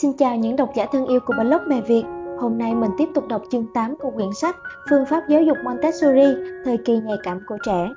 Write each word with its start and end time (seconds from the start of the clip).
Xin 0.00 0.12
chào 0.12 0.36
những 0.36 0.56
độc 0.56 0.70
giả 0.74 0.86
thân 0.92 1.06
yêu 1.06 1.20
của 1.20 1.34
blog 1.38 1.60
Mẹ 1.66 1.80
Việt. 1.80 2.04
Hôm 2.38 2.58
nay 2.58 2.74
mình 2.74 2.90
tiếp 2.98 3.08
tục 3.14 3.28
đọc 3.28 3.42
chương 3.50 3.66
8 3.74 3.96
của 3.96 4.10
quyển 4.10 4.32
sách 4.32 4.56
Phương 4.90 5.06
pháp 5.06 5.22
giáo 5.28 5.42
dục 5.42 5.56
Montessori, 5.64 6.34
thời 6.64 6.76
kỳ 6.76 6.98
nhạy 6.98 7.16
cảm 7.22 7.40
của 7.48 7.58
trẻ. 7.66 7.88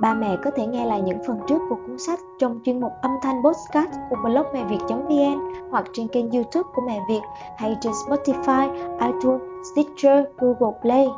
Ba 0.00 0.14
mẹ 0.14 0.36
có 0.44 0.50
thể 0.50 0.66
nghe 0.66 0.86
lại 0.86 1.02
những 1.02 1.18
phần 1.26 1.38
trước 1.48 1.58
của 1.68 1.76
cuốn 1.86 1.98
sách 1.98 2.18
trong 2.38 2.60
chuyên 2.64 2.80
mục 2.80 2.92
âm 3.02 3.10
thanh 3.22 3.42
podcast 3.44 3.90
của 4.10 4.16
blog 4.24 4.46
mẹ 4.54 4.64
việt.vn 4.64 5.38
hoặc 5.70 5.84
trên 5.92 6.08
kênh 6.08 6.30
youtube 6.30 6.68
của 6.74 6.82
Mẹ 6.86 7.00
Việt 7.08 7.20
hay 7.58 7.76
trên 7.80 7.92
Spotify, 7.92 8.72
iTunes, 9.00 9.42
Stitcher, 9.72 10.24
Google 10.38 10.78
Play. 10.82 11.08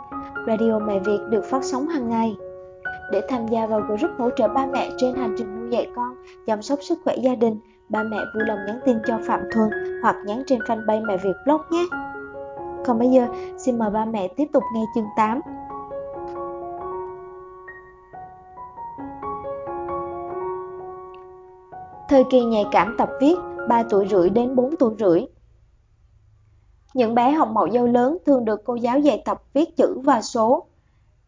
Radio 0.46 0.78
Mẹ 0.78 0.98
Việt 0.98 1.20
được 1.30 1.44
phát 1.44 1.64
sóng 1.64 1.88
hàng 1.88 2.10
ngày. 2.10 2.36
Để 3.12 3.20
tham 3.28 3.48
gia 3.48 3.66
vào 3.66 3.80
group 3.80 4.10
hỗ 4.18 4.30
trợ 4.36 4.48
ba 4.48 4.66
mẹ 4.66 4.90
trên 4.98 5.14
hành 5.14 5.34
trình 5.38 5.60
nuôi 5.60 5.70
dạy 5.70 5.86
con, 5.96 6.14
chăm 6.46 6.62
sóc 6.62 6.78
sức 6.82 6.98
khỏe 7.04 7.16
gia 7.16 7.34
đình, 7.34 7.58
ba 7.88 8.02
mẹ 8.02 8.18
vui 8.34 8.44
lòng 8.46 8.58
nhắn 8.66 8.80
tin 8.84 8.98
cho 9.06 9.18
Phạm 9.26 9.40
Thuần 9.52 9.70
hoặc 10.02 10.16
nhắn 10.26 10.42
trên 10.46 10.58
fanpage 10.58 11.06
Mẹ 11.06 11.16
Việt 11.16 11.36
Blog 11.44 11.60
nhé. 11.70 11.86
Còn 12.86 12.98
bây 12.98 13.08
giờ, 13.08 13.28
xin 13.58 13.78
mời 13.78 13.90
ba 13.90 14.04
mẹ 14.04 14.28
tiếp 14.36 14.46
tục 14.52 14.62
nghe 14.74 14.84
chương 14.94 15.06
8. 15.16 15.40
Thời 22.08 22.24
kỳ 22.30 22.44
nhạy 22.44 22.64
cảm 22.72 22.94
tập 22.98 23.10
viết 23.20 23.34
3 23.68 23.82
tuổi 23.90 24.08
rưỡi 24.10 24.30
đến 24.30 24.54
4 24.54 24.76
tuổi 24.76 24.94
rưỡi. 24.98 25.26
Những 26.94 27.14
bé 27.14 27.30
học 27.30 27.48
mẫu 27.52 27.70
dâu 27.70 27.86
lớn 27.86 28.18
thường 28.26 28.44
được 28.44 28.64
cô 28.64 28.74
giáo 28.74 28.98
dạy 28.98 29.22
tập 29.24 29.42
viết 29.52 29.76
chữ 29.76 30.00
và 30.04 30.22
số. 30.22 30.66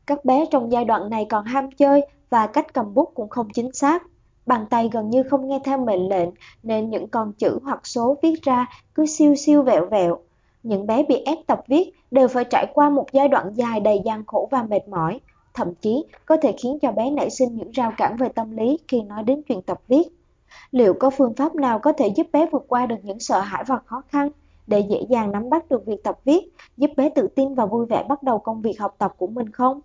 Các 0.07 0.25
bé 0.25 0.47
trong 0.51 0.73
giai 0.73 0.85
đoạn 0.85 1.11
này 1.11 1.27
còn 1.31 1.45
ham 1.45 1.71
chơi 1.71 2.07
và 2.31 2.47
cách 2.47 2.75
cầm 2.75 2.95
bút 2.95 3.13
cũng 3.15 3.29
không 3.29 3.49
chính 3.55 3.73
xác. 3.73 4.03
Bàn 4.47 4.67
tay 4.71 4.91
gần 4.93 5.11
như 5.11 5.23
không 5.23 5.49
nghe 5.49 5.61
theo 5.65 5.79
mệnh 5.79 6.09
lệnh 6.09 6.29
nên 6.63 6.91
những 6.91 7.09
con 7.09 7.33
chữ 7.33 7.59
hoặc 7.65 7.87
số 7.87 8.17
viết 8.23 8.43
ra 8.43 8.67
cứ 8.95 9.07
siêu 9.07 9.35
siêu 9.35 9.63
vẹo 9.63 9.87
vẹo. 9.87 10.19
Những 10.63 10.87
bé 10.87 11.03
bị 11.03 11.23
ép 11.27 11.39
tập 11.47 11.65
viết 11.69 11.91
đều 12.11 12.29
phải 12.29 12.45
trải 12.45 12.67
qua 12.75 12.91
một 12.91 13.07
giai 13.13 13.29
đoạn 13.29 13.53
dài 13.55 13.81
đầy 13.81 14.03
gian 14.05 14.25
khổ 14.27 14.49
và 14.51 14.63
mệt 14.63 14.89
mỏi, 14.89 15.21
thậm 15.55 15.75
chí 15.75 16.05
có 16.27 16.37
thể 16.37 16.53
khiến 16.63 16.79
cho 16.83 16.93
bé 16.93 17.11
nảy 17.11 17.31
sinh 17.31 17.57
những 17.57 17.71
rào 17.71 17.93
cản 17.97 18.17
về 18.17 18.29
tâm 18.29 18.57
lý 18.57 18.79
khi 18.89 19.03
nói 19.03 19.23
đến 19.23 19.43
chuyện 19.43 19.63
tập 19.63 19.81
viết. 19.89 20.03
Liệu 20.71 20.95
có 20.95 21.11
phương 21.11 21.35
pháp 21.35 21.55
nào 21.55 21.79
có 21.79 21.93
thể 21.93 22.09
giúp 22.17 22.27
bé 22.33 22.47
vượt 22.53 22.65
qua 22.69 22.87
được 22.87 22.97
những 23.03 23.21
sợ 23.21 23.41
hãi 23.41 23.65
và 23.67 23.79
khó 23.87 24.03
khăn 24.09 24.29
để 24.67 24.81
dễ 24.81 25.07
dàng 25.09 25.33
nắm 25.33 25.51
bắt 25.51 25.69
được 25.69 25.87
việc 25.87 26.03
tập 26.05 26.19
viết, 26.25 26.53
giúp 26.77 26.91
bé 26.97 27.09
tự 27.09 27.27
tin 27.27 27.55
và 27.55 27.67
vui 27.67 27.87
vẻ 27.87 28.05
bắt 28.09 28.23
đầu 28.23 28.39
công 28.39 28.63
việc 28.63 28.81
học 28.81 28.95
tập 28.99 29.15
của 29.19 29.27
mình 29.27 29.51
không? 29.51 29.81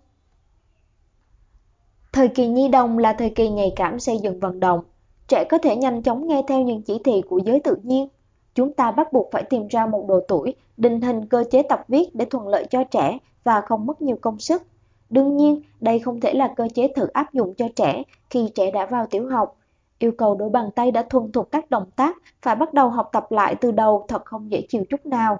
Thời 2.20 2.28
kỳ 2.28 2.46
nhi 2.46 2.68
đồng 2.68 2.98
là 2.98 3.12
thời 3.12 3.30
kỳ 3.30 3.48
nhạy 3.48 3.72
cảm 3.76 3.98
xây 3.98 4.18
dựng 4.18 4.40
vận 4.40 4.60
động. 4.60 4.80
Trẻ 5.28 5.44
có 5.50 5.58
thể 5.58 5.76
nhanh 5.76 6.02
chóng 6.02 6.26
nghe 6.26 6.42
theo 6.48 6.62
những 6.62 6.82
chỉ 6.82 6.98
thị 7.04 7.22
của 7.28 7.38
giới 7.38 7.60
tự 7.60 7.76
nhiên. 7.82 8.08
Chúng 8.54 8.72
ta 8.72 8.90
bắt 8.90 9.12
buộc 9.12 9.28
phải 9.32 9.42
tìm 9.42 9.68
ra 9.68 9.86
một 9.86 10.04
độ 10.08 10.20
tuổi, 10.28 10.54
định 10.76 11.00
hình 11.00 11.26
cơ 11.26 11.44
chế 11.50 11.62
tập 11.62 11.84
viết 11.88 12.14
để 12.14 12.24
thuận 12.24 12.48
lợi 12.48 12.66
cho 12.70 12.84
trẻ 12.84 13.18
và 13.44 13.60
không 13.60 13.86
mất 13.86 14.02
nhiều 14.02 14.16
công 14.20 14.38
sức. 14.38 14.62
Đương 15.10 15.36
nhiên, 15.36 15.62
đây 15.80 15.98
không 15.98 16.20
thể 16.20 16.34
là 16.34 16.52
cơ 16.56 16.68
chế 16.74 16.88
thử 16.96 17.06
áp 17.06 17.32
dụng 17.32 17.54
cho 17.54 17.68
trẻ 17.76 18.02
khi 18.30 18.48
trẻ 18.54 18.70
đã 18.70 18.86
vào 18.86 19.06
tiểu 19.06 19.28
học. 19.28 19.56
Yêu 19.98 20.12
cầu 20.18 20.34
đôi 20.34 20.50
bàn 20.50 20.70
tay 20.74 20.90
đã 20.90 21.02
thuần 21.02 21.32
thục 21.32 21.50
các 21.52 21.70
động 21.70 21.90
tác 21.96 22.16
phải 22.42 22.56
bắt 22.56 22.74
đầu 22.74 22.88
học 22.88 23.08
tập 23.12 23.32
lại 23.32 23.54
từ 23.54 23.70
đầu 23.70 24.04
thật 24.08 24.24
không 24.24 24.50
dễ 24.50 24.62
chịu 24.68 24.84
chút 24.90 25.06
nào. 25.06 25.38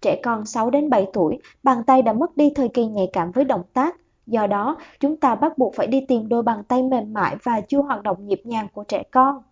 Trẻ 0.00 0.20
con 0.24 0.46
6 0.46 0.70
đến 0.70 0.90
7 0.90 1.06
tuổi, 1.12 1.38
bàn 1.62 1.82
tay 1.86 2.02
đã 2.02 2.12
mất 2.12 2.36
đi 2.36 2.52
thời 2.54 2.68
kỳ 2.68 2.86
nhạy 2.86 3.10
cảm 3.12 3.32
với 3.32 3.44
động 3.44 3.62
tác, 3.72 3.96
Do 4.28 4.46
đó, 4.46 4.76
chúng 5.00 5.16
ta 5.16 5.34
bắt 5.34 5.58
buộc 5.58 5.74
phải 5.74 5.86
đi 5.86 6.00
tìm 6.08 6.28
đôi 6.28 6.42
bàn 6.42 6.64
tay 6.64 6.82
mềm 6.82 7.12
mại 7.12 7.36
và 7.42 7.60
chưa 7.60 7.82
hoạt 7.82 8.02
động 8.02 8.26
nhịp 8.26 8.40
nhàng 8.44 8.68
của 8.72 8.84
trẻ 8.84 9.02
con. 9.10 9.42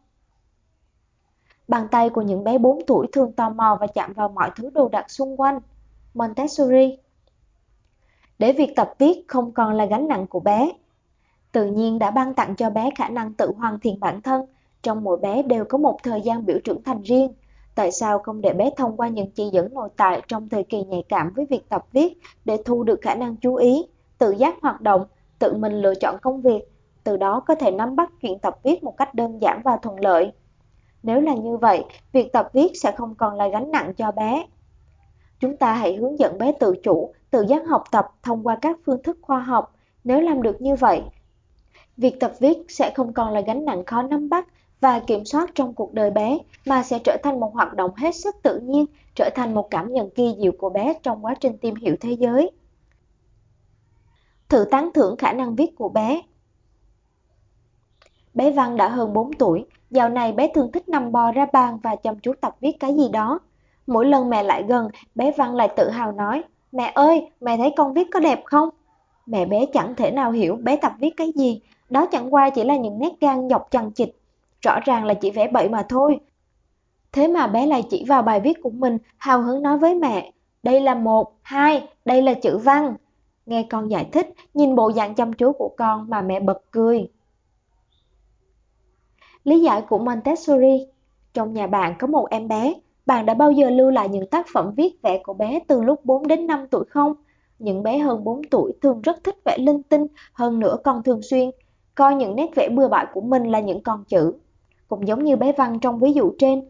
Bàn 1.69 1.87
tay 1.91 2.11
của 2.11 2.23
những 2.23 2.45
bé 2.45 2.59
4 2.59 2.79
tuổi 2.87 3.07
thường 3.13 3.33
tò 3.33 3.51
mò 3.51 3.79
và 3.81 3.87
chạm 3.87 4.13
vào 4.13 4.29
mọi 4.29 4.51
thứ 4.57 4.71
đồ 4.71 4.89
đạc 4.89 5.11
xung 5.11 5.41
quanh. 5.41 5.61
Montessori 6.15 6.99
Để 8.39 8.53
việc 8.53 8.77
tập 8.77 8.95
viết 8.99 9.25
không 9.29 9.53
còn 9.53 9.75
là 9.75 9.87
gánh 9.87 10.09
nặng 10.09 10.27
của 10.27 10.41
bé, 10.41 10.73
tự 11.53 11.67
nhiên 11.67 11.99
đã 11.99 12.11
ban 12.11 12.35
tặng 12.35 12.57
cho 12.57 12.71
bé 12.71 12.91
khả 12.97 13.09
năng 13.09 13.33
tự 13.33 13.53
hoàn 13.57 13.81
thiện 13.81 14.01
bản 14.01 14.23
thân. 14.23 14.43
Trong 14.83 15.05
mỗi 15.05 15.17
bé 15.17 15.43
đều 15.43 15.65
có 15.65 15.79
một 15.79 15.99
thời 16.03 16.21
gian 16.21 16.47
biểu 16.47 16.59
trưởng 16.65 16.83
thành 16.83 17.03
riêng. 17.03 17.33
Tại 17.75 17.93
sao 17.93 18.19
không 18.19 18.41
để 18.41 18.53
bé 18.53 18.71
thông 18.77 18.97
qua 18.97 19.09
những 19.09 19.31
chỉ 19.31 19.49
dẫn 19.53 19.75
nội 19.75 19.89
tại 19.97 20.23
trong 20.29 20.49
thời 20.49 20.63
kỳ 20.63 20.85
nhạy 20.85 21.05
cảm 21.09 21.33
với 21.37 21.47
việc 21.51 21.69
tập 21.69 21.87
viết 21.93 22.19
để 22.45 22.57
thu 22.65 22.83
được 22.85 23.01
khả 23.03 23.15
năng 23.15 23.37
chú 23.37 23.55
ý, 23.55 23.87
tự 24.19 24.31
giác 24.31 24.55
hoạt 24.63 24.81
động, 24.81 25.05
tự 25.39 25.57
mình 25.57 25.73
lựa 25.83 25.95
chọn 25.95 26.19
công 26.23 26.41
việc, 26.41 26.63
từ 27.05 27.17
đó 27.17 27.41
có 27.41 27.55
thể 27.55 27.71
nắm 27.71 27.97
bắt 27.97 28.11
chuyện 28.23 28.39
tập 28.39 28.59
viết 28.63 28.85
một 28.85 28.97
cách 28.97 29.15
đơn 29.15 29.39
giản 29.43 29.61
và 29.65 29.77
thuận 29.77 30.01
lợi. 30.01 30.33
Nếu 31.03 31.21
là 31.21 31.35
như 31.35 31.57
vậy, 31.57 31.85
việc 32.13 32.33
tập 32.33 32.51
viết 32.53 32.73
sẽ 32.83 32.93
không 32.93 33.15
còn 33.15 33.35
là 33.35 33.49
gánh 33.49 33.71
nặng 33.71 33.95
cho 33.95 34.13
bé. 34.13 34.47
Chúng 35.41 35.57
ta 35.57 35.73
hãy 35.73 35.97
hướng 35.97 36.19
dẫn 36.19 36.39
bé 36.39 36.53
tự 36.53 36.75
chủ, 36.83 37.15
tự 37.31 37.43
giác 37.49 37.67
học 37.69 37.85
tập 37.91 38.09
thông 38.23 38.47
qua 38.47 38.59
các 38.63 38.79
phương 38.87 39.03
thức 39.03 39.19
khoa 39.23 39.41
học. 39.41 39.75
Nếu 40.05 40.21
làm 40.21 40.43
được 40.43 40.61
như 40.61 40.75
vậy, 40.75 41.03
việc 41.97 42.21
tập 42.21 42.33
viết 42.41 42.59
sẽ 42.69 42.93
không 42.95 43.13
còn 43.13 43.33
là 43.33 43.41
gánh 43.41 43.65
nặng 43.65 43.85
khó 43.85 44.03
nắm 44.03 44.29
bắt 44.29 44.47
và 44.81 45.01
kiểm 45.01 45.25
soát 45.25 45.51
trong 45.55 45.75
cuộc 45.75 45.95
đời 45.95 46.11
bé, 46.11 46.39
mà 46.67 46.83
sẽ 46.83 46.99
trở 47.05 47.17
thành 47.23 47.41
một 47.41 47.55
hoạt 47.55 47.75
động 47.75 47.91
hết 47.97 48.15
sức 48.15 48.37
tự 48.43 48.61
nhiên, 48.61 48.87
trở 49.15 49.31
thành 49.35 49.55
một 49.55 49.71
cảm 49.71 49.93
nhận 49.93 50.11
kỳ 50.11 50.35
diệu 50.39 50.53
của 50.59 50.71
bé 50.71 50.95
trong 51.03 51.25
quá 51.25 51.35
trình 51.41 51.59
tìm 51.59 51.75
hiểu 51.75 51.97
thế 52.01 52.13
giới 52.13 52.51
thử 54.49 54.65
tán 54.71 54.91
thưởng 54.95 55.17
khả 55.17 55.33
năng 55.33 55.57
viết 55.57 55.77
của 55.77 55.89
bé. 55.89 56.21
Bé 58.35 58.51
Văn 58.51 58.77
đã 58.77 58.89
hơn 58.89 59.13
4 59.13 59.33
tuổi, 59.33 59.65
dạo 59.91 60.09
này 60.09 60.33
bé 60.33 60.49
thường 60.55 60.73
thích 60.73 60.89
nằm 60.89 61.13
bò 61.13 61.33
ra 61.33 61.47
bàn 61.53 61.79
và 61.83 61.97
chăm 61.97 62.19
chú 62.19 62.33
tập 62.41 62.57
viết 62.61 62.73
cái 62.81 62.95
gì 62.95 63.09
đó. 63.09 63.41
Mỗi 63.87 64.07
lần 64.07 64.31
mẹ 64.31 64.43
lại 64.43 64.65
gần, 64.69 64.89
bé 65.15 65.33
Văn 65.37 65.55
lại 65.55 65.69
tự 65.77 65.91
hào 65.91 66.13
nói, 66.13 66.45
mẹ 66.73 66.93
ơi, 66.95 67.31
mẹ 67.41 67.57
thấy 67.57 67.73
con 67.77 67.95
viết 67.95 68.09
có 68.13 68.21
đẹp 68.21 68.43
không? 68.45 68.69
Mẹ 69.27 69.47
bé 69.47 69.67
chẳng 69.73 69.95
thể 69.95 70.11
nào 70.11 70.31
hiểu 70.31 70.57
bé 70.57 70.77
tập 70.77 70.93
viết 70.99 71.11
cái 71.17 71.33
gì, 71.35 71.61
đó 71.91 72.07
chẳng 72.07 72.35
qua 72.35 72.51
chỉ 72.51 72.65
là 72.65 72.77
những 72.77 72.99
nét 72.99 73.13
gan 73.21 73.49
dọc 73.49 73.71
chằng 73.71 73.93
chịch. 73.93 74.21
Rõ 74.61 74.81
ràng 74.85 75.05
là 75.05 75.15
chỉ 75.15 75.31
vẽ 75.31 75.49
bậy 75.49 75.69
mà 75.69 75.83
thôi. 75.89 76.19
Thế 77.13 77.29
mà 77.29 77.47
bé 77.47 77.67
lại 77.67 77.83
chỉ 77.91 78.05
vào 78.09 78.23
bài 78.23 78.41
viết 78.41 78.63
của 78.63 78.71
mình, 78.71 78.99
hào 79.17 79.43
hứng 79.43 79.63
nói 79.63 79.79
với 79.79 79.95
mẹ, 79.95 80.33
đây 80.63 80.81
là 80.81 80.95
một, 80.95 81.33
hai, 81.43 81.89
đây 82.05 82.23
là 82.23 82.35
chữ 82.35 82.59
văn. 82.59 82.97
Nghe 83.47 83.67
con 83.71 83.91
giải 83.91 84.09
thích, 84.13 84.35
nhìn 84.55 84.75
bộ 84.75 84.93
dạng 84.93 85.15
chăm 85.15 85.33
chú 85.33 85.53
của 85.53 85.71
con 85.77 86.11
mà 86.11 86.23
mẹ 86.23 86.41
bật 86.41 86.63
cười. 86.71 87.09
Lý 89.45 89.61
giải 89.61 89.83
của 89.89 89.99
Montessori 89.99 90.87
Trong 91.35 91.53
nhà 91.53 91.67
bạn 91.67 91.95
có 91.99 92.07
một 92.07 92.27
em 92.31 92.49
bé, 92.49 92.75
bạn 93.07 93.27
đã 93.27 93.35
bao 93.35 93.53
giờ 93.53 93.71
lưu 93.71 93.91
lại 93.91 94.09
những 94.09 94.27
tác 94.27 94.47
phẩm 94.53 94.75
viết 94.77 95.03
vẽ 95.03 95.21
của 95.25 95.35
bé 95.35 95.61
từ 95.69 95.83
lúc 95.83 96.05
4 96.05 96.27
đến 96.27 96.47
5 96.47 96.67
tuổi 96.71 96.85
không? 96.91 97.15
Những 97.59 97.83
bé 97.83 97.99
hơn 97.99 98.25
4 98.25 98.43
tuổi 98.51 98.73
thường 98.83 99.03
rất 99.03 99.25
thích 99.25 99.37
vẽ 99.45 99.59
linh 99.59 99.83
tinh, 99.83 100.07
hơn 100.33 100.59
nữa 100.59 100.77
còn 100.85 101.03
thường 101.03 101.23
xuyên 101.23 101.51
coi 101.97 102.15
những 102.15 102.37
nét 102.37 102.51
vẽ 102.55 102.69
bừa 102.69 102.89
bãi 102.89 103.07
của 103.15 103.21
mình 103.21 103.45
là 103.45 103.61
những 103.61 103.83
con 103.83 104.05
chữ. 104.05 104.33
Cũng 104.89 105.09
giống 105.09 105.25
như 105.25 105.37
bé 105.37 105.53
Văn 105.53 105.79
trong 105.81 105.99
ví 105.99 106.13
dụ 106.13 106.33
trên, 106.39 106.65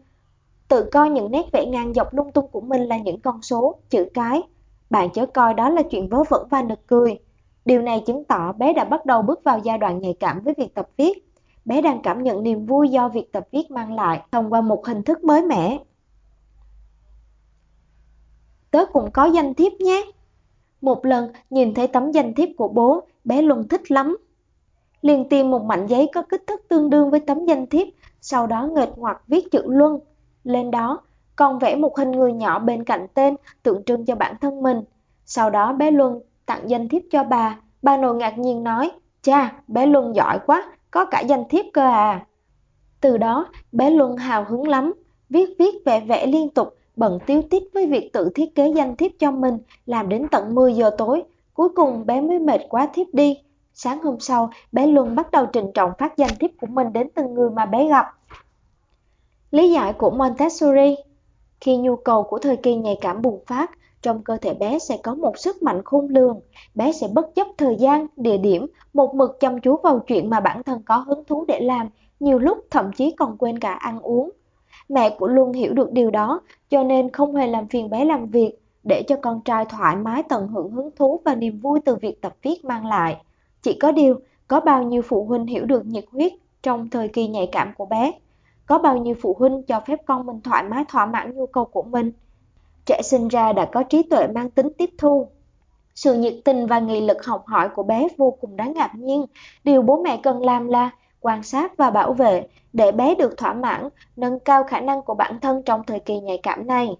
tự 0.67 0.89
coi 0.91 1.09
những 1.09 1.31
nét 1.31 1.45
vẽ 1.53 1.65
ngang 1.65 1.93
dọc 1.93 2.13
lung 2.13 2.31
tung 2.31 2.47
của 2.47 2.61
mình 2.61 2.81
là 2.81 2.97
những 2.97 3.19
con 3.19 3.41
số, 3.41 3.75
chữ 3.89 4.05
cái, 4.13 4.41
bạn 4.89 5.09
chớ 5.13 5.25
coi 5.25 5.53
đó 5.53 5.69
là 5.69 5.81
chuyện 5.81 6.09
vớ 6.09 6.23
vẩn 6.29 6.47
và 6.49 6.61
nực 6.61 6.87
cười. 6.87 7.19
Điều 7.65 7.81
này 7.81 8.03
chứng 8.05 8.23
tỏ 8.23 8.51
bé 8.53 8.73
đã 8.73 8.83
bắt 8.85 9.05
đầu 9.05 9.21
bước 9.21 9.43
vào 9.43 9.59
giai 9.59 9.77
đoạn 9.77 9.99
nhạy 9.99 10.13
cảm 10.19 10.39
với 10.39 10.53
việc 10.57 10.75
tập 10.75 10.89
viết. 10.97 11.33
Bé 11.65 11.81
đang 11.81 12.01
cảm 12.01 12.23
nhận 12.23 12.43
niềm 12.43 12.65
vui 12.65 12.89
do 12.89 13.09
việc 13.09 13.31
tập 13.31 13.47
viết 13.51 13.71
mang 13.71 13.93
lại 13.93 14.21
thông 14.31 14.53
qua 14.53 14.61
một 14.61 14.85
hình 14.85 15.03
thức 15.03 15.23
mới 15.23 15.41
mẻ. 15.41 15.79
Tớ 18.71 18.85
cũng 18.93 19.11
có 19.11 19.25
danh 19.25 19.53
thiếp 19.53 19.73
nhé. 19.73 20.05
Một 20.81 21.05
lần 21.05 21.31
nhìn 21.49 21.73
thấy 21.73 21.87
tấm 21.87 22.11
danh 22.11 22.33
thiếp 22.33 22.49
của 22.57 22.67
bố, 22.67 23.01
bé 23.23 23.41
luôn 23.41 23.67
thích 23.67 23.91
lắm. 23.91 24.17
Liền 25.01 25.29
tìm 25.29 25.51
một 25.51 25.63
mảnh 25.63 25.87
giấy 25.87 26.09
có 26.13 26.21
kích 26.21 26.43
thước 26.47 26.67
tương 26.67 26.89
đương 26.89 27.11
với 27.11 27.19
tấm 27.19 27.45
danh 27.45 27.67
thiếp, 27.67 27.87
sau 28.21 28.47
đó 28.47 28.67
nghịch 28.67 28.97
ngoặt 28.97 29.17
viết 29.27 29.51
chữ 29.51 29.61
Luân. 29.65 29.99
Lên 30.43 30.71
đó 30.71 31.01
còn 31.37 31.59
vẽ 31.59 31.75
một 31.75 31.97
hình 31.97 32.11
người 32.11 32.33
nhỏ 32.33 32.59
bên 32.59 32.83
cạnh 32.83 33.07
tên 33.13 33.35
tượng 33.63 33.83
trưng 33.83 34.05
cho 34.05 34.15
bản 34.15 34.35
thân 34.41 34.61
mình. 34.61 34.81
Sau 35.25 35.49
đó 35.49 35.73
bé 35.73 35.91
Luân 35.91 36.19
tặng 36.45 36.69
danh 36.69 36.89
thiếp 36.89 37.01
cho 37.11 37.23
bà, 37.23 37.59
bà 37.81 37.97
nội 37.97 38.15
ngạc 38.15 38.37
nhiên 38.37 38.63
nói, 38.63 38.91
cha, 39.21 39.53
bé 39.67 39.85
Luân 39.85 40.15
giỏi 40.15 40.39
quá, 40.45 40.73
có 40.91 41.05
cả 41.05 41.19
danh 41.19 41.43
thiếp 41.49 41.65
cơ 41.73 41.81
à. 41.81 42.25
Từ 43.01 43.17
đó, 43.17 43.45
bé 43.71 43.89
Luân 43.89 44.17
hào 44.17 44.45
hứng 44.49 44.67
lắm, 44.67 44.93
viết 45.29 45.55
viết 45.59 45.75
vẽ 45.85 45.99
vẽ 45.99 46.25
liên 46.25 46.49
tục, 46.49 46.75
bận 46.95 47.19
tiêu 47.25 47.41
tít 47.49 47.63
với 47.73 47.85
việc 47.85 48.13
tự 48.13 48.29
thiết 48.35 48.55
kế 48.55 48.67
danh 48.67 48.95
thiếp 48.95 49.11
cho 49.19 49.31
mình, 49.31 49.57
làm 49.85 50.09
đến 50.09 50.27
tận 50.31 50.55
10 50.55 50.73
giờ 50.73 50.89
tối, 50.97 51.23
cuối 51.53 51.69
cùng 51.75 52.05
bé 52.05 52.21
mới 52.21 52.39
mệt 52.39 52.61
quá 52.69 52.87
thiếp 52.93 53.07
đi. 53.13 53.37
Sáng 53.73 54.03
hôm 54.03 54.19
sau, 54.19 54.49
bé 54.71 54.87
Luân 54.87 55.15
bắt 55.15 55.31
đầu 55.31 55.45
trịnh 55.53 55.71
trọng 55.73 55.91
phát 55.97 56.17
danh 56.17 56.35
thiếp 56.39 56.51
của 56.61 56.67
mình 56.67 56.93
đến 56.93 57.07
từng 57.15 57.33
người 57.33 57.49
mà 57.49 57.65
bé 57.65 57.87
gặp. 57.87 58.05
Lý 59.51 59.71
giải 59.71 59.93
của 59.93 60.09
Montessori 60.09 60.95
khi 61.61 61.77
nhu 61.77 61.95
cầu 61.95 62.23
của 62.23 62.39
thời 62.39 62.57
kỳ 62.57 62.75
nhạy 62.75 62.97
cảm 63.01 63.21
bùng 63.21 63.39
phát, 63.47 63.71
trong 64.01 64.23
cơ 64.23 64.37
thể 64.37 64.53
bé 64.53 64.79
sẽ 64.79 64.97
có 65.03 65.15
một 65.15 65.37
sức 65.37 65.63
mạnh 65.63 65.81
khôn 65.85 66.07
lường. 66.09 66.39
Bé 66.75 66.91
sẽ 66.91 67.07
bất 67.13 67.35
chấp 67.35 67.47
thời 67.57 67.75
gian, 67.75 68.07
địa 68.15 68.37
điểm, 68.37 68.67
một 68.93 69.15
mực 69.15 69.39
chăm 69.39 69.59
chú 69.61 69.77
vào 69.83 69.99
chuyện 69.99 70.29
mà 70.29 70.39
bản 70.39 70.63
thân 70.63 70.81
có 70.85 70.97
hứng 70.97 71.23
thú 71.27 71.45
để 71.47 71.59
làm, 71.59 71.89
nhiều 72.19 72.39
lúc 72.39 72.57
thậm 72.71 72.91
chí 72.93 73.11
còn 73.11 73.37
quên 73.37 73.59
cả 73.59 73.73
ăn 73.73 73.99
uống. 73.99 74.29
Mẹ 74.89 75.09
của 75.09 75.27
Luân 75.27 75.53
hiểu 75.53 75.73
được 75.73 75.91
điều 75.91 76.11
đó, 76.11 76.41
cho 76.69 76.83
nên 76.83 77.11
không 77.11 77.35
hề 77.35 77.47
làm 77.47 77.67
phiền 77.67 77.89
bé 77.89 78.05
làm 78.05 78.25
việc, 78.25 78.51
để 78.83 79.03
cho 79.07 79.15
con 79.21 79.41
trai 79.45 79.65
thoải 79.65 79.95
mái 79.95 80.23
tận 80.23 80.47
hưởng 80.47 80.71
hứng 80.71 80.89
thú 80.95 81.21
và 81.25 81.35
niềm 81.35 81.59
vui 81.59 81.79
từ 81.85 81.95
việc 81.95 82.21
tập 82.21 82.35
viết 82.41 82.65
mang 82.65 82.85
lại. 82.85 83.17
Chỉ 83.61 83.73
có 83.73 83.91
điều, 83.91 84.19
có 84.47 84.59
bao 84.59 84.83
nhiêu 84.83 85.01
phụ 85.01 85.25
huynh 85.25 85.45
hiểu 85.45 85.65
được 85.65 85.85
nhiệt 85.85 86.05
huyết 86.11 86.33
trong 86.63 86.89
thời 86.89 87.07
kỳ 87.07 87.27
nhạy 87.27 87.49
cảm 87.51 87.73
của 87.77 87.85
bé? 87.85 88.11
Có 88.67 88.77
bao 88.77 88.97
nhiêu 88.97 89.15
phụ 89.21 89.35
huynh 89.39 89.63
cho 89.63 89.81
phép 89.87 89.99
con 90.05 90.25
mình 90.25 90.41
thoải 90.41 90.63
mái 90.63 90.85
thỏa 90.87 91.05
mãn 91.05 91.35
nhu 91.35 91.45
cầu 91.45 91.65
của 91.65 91.83
mình? 91.83 92.11
Trẻ 92.85 93.01
sinh 93.03 93.27
ra 93.27 93.53
đã 93.53 93.65
có 93.65 93.83
trí 93.83 94.03
tuệ 94.03 94.27
mang 94.27 94.49
tính 94.49 94.67
tiếp 94.77 94.89
thu. 94.97 95.27
Sự 95.95 96.13
nhiệt 96.13 96.33
tình 96.45 96.67
và 96.67 96.79
nghị 96.79 97.01
lực 97.01 97.25
học 97.25 97.43
hỏi 97.47 97.69
của 97.75 97.83
bé 97.83 98.07
vô 98.17 98.37
cùng 98.41 98.55
đáng 98.55 98.73
ngạc 98.73 98.95
nhiên. 98.95 99.25
Điều 99.63 99.81
bố 99.81 100.03
mẹ 100.03 100.19
cần 100.23 100.45
làm 100.45 100.67
là 100.67 100.89
quan 101.19 101.43
sát 101.43 101.77
và 101.77 101.89
bảo 101.89 102.13
vệ 102.13 102.47
để 102.73 102.91
bé 102.91 103.15
được 103.15 103.37
thỏa 103.37 103.53
mãn, 103.53 103.89
nâng 104.15 104.39
cao 104.39 104.63
khả 104.63 104.79
năng 104.79 105.01
của 105.01 105.13
bản 105.13 105.39
thân 105.39 105.63
trong 105.65 105.83
thời 105.87 105.99
kỳ 105.99 106.19
nhạy 106.19 106.39
cảm 106.43 106.67
này. 106.67 106.97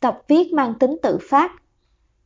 Tập 0.00 0.22
viết 0.28 0.52
mang 0.52 0.74
tính 0.74 0.96
tự 1.02 1.18
phát 1.30 1.52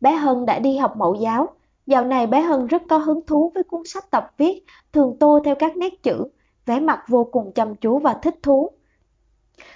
Bé 0.00 0.12
Hân 0.14 0.46
đã 0.46 0.58
đi 0.58 0.76
học 0.76 0.96
mẫu 0.96 1.14
giáo. 1.14 1.48
Dạo 1.86 2.04
này 2.04 2.26
bé 2.26 2.40
Hân 2.40 2.66
rất 2.66 2.82
có 2.88 2.98
hứng 2.98 3.26
thú 3.26 3.52
với 3.54 3.62
cuốn 3.62 3.82
sách 3.84 4.10
tập 4.10 4.32
viết, 4.36 4.64
thường 4.92 5.16
tô 5.20 5.40
theo 5.44 5.54
các 5.54 5.76
nét 5.76 6.02
chữ, 6.02 6.24
vẻ 6.66 6.80
mặt 6.80 7.04
vô 7.08 7.24
cùng 7.24 7.52
chăm 7.52 7.74
chú 7.74 7.98
và 7.98 8.14
thích 8.14 8.34
thú. 8.42 8.70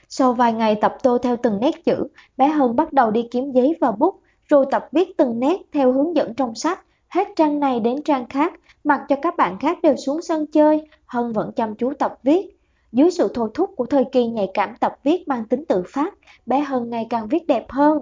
Sau 0.08 0.32
vài 0.32 0.52
ngày 0.52 0.74
tập 0.80 0.96
tô 1.02 1.18
theo 1.18 1.36
từng 1.42 1.60
nét 1.60 1.84
chữ, 1.84 2.08
bé 2.36 2.48
Hân 2.48 2.76
bắt 2.76 2.92
đầu 2.92 3.10
đi 3.10 3.28
kiếm 3.30 3.52
giấy 3.52 3.76
và 3.80 3.90
bút, 3.90 4.20
rồi 4.48 4.66
tập 4.70 4.88
viết 4.92 5.16
từng 5.16 5.40
nét 5.40 5.56
theo 5.72 5.92
hướng 5.92 6.16
dẫn 6.16 6.34
trong 6.34 6.54
sách, 6.54 6.84
hết 7.08 7.28
trang 7.36 7.60
này 7.60 7.80
đến 7.80 8.02
trang 8.02 8.26
khác, 8.28 8.52
mặc 8.84 9.00
cho 9.08 9.16
các 9.22 9.36
bạn 9.36 9.58
khác 9.58 9.78
đều 9.82 9.96
xuống 9.96 10.22
sân 10.22 10.46
chơi, 10.46 10.88
Hân 11.06 11.32
vẫn 11.32 11.52
chăm 11.56 11.74
chú 11.74 11.92
tập 11.98 12.18
viết. 12.22 12.58
Dưới 12.92 13.10
sự 13.10 13.30
thôi 13.34 13.50
thúc 13.54 13.70
của 13.76 13.86
thời 13.86 14.04
kỳ 14.12 14.26
nhạy 14.26 14.50
cảm 14.54 14.76
tập 14.80 14.98
viết 15.04 15.28
mang 15.28 15.44
tính 15.44 15.64
tự 15.64 15.82
phát, 15.88 16.14
bé 16.46 16.60
Hân 16.60 16.90
ngày 16.90 17.06
càng 17.10 17.28
viết 17.28 17.46
đẹp 17.46 17.66
hơn. 17.68 17.98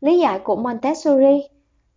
Lý 0.00 0.18
giải 0.18 0.38
của 0.38 0.56
Montessori 0.56 1.48